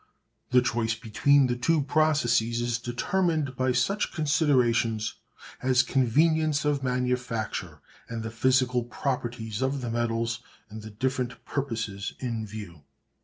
[0.49, 5.13] The choice between the two processes is determined by such considerations
[5.61, 10.39] as convenience of manufacture and the physical properties of the metals,
[10.71, 12.81] and the different purposes in view.